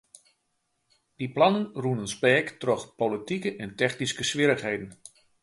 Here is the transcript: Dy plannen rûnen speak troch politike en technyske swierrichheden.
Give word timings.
Dy 1.17 1.27
plannen 1.35 1.65
rûnen 1.83 2.11
speak 2.15 2.47
troch 2.61 2.85
politike 3.01 3.49
en 3.63 3.71
technyske 3.81 4.23
swierrichheden. 4.27 4.89